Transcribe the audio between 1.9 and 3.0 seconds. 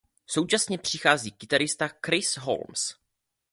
Chris Holmes.